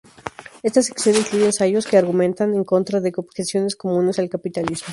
Esta 0.63 0.81
sección 0.81 1.13
incluye 1.15 1.45
ensayos 1.45 1.85
que 1.85 1.95
argumentan 1.95 2.55
en 2.55 2.63
contra 2.63 2.99
de 3.01 3.13
objeciones 3.15 3.75
comunes 3.75 4.17
al 4.17 4.29
capitalismo. 4.29 4.89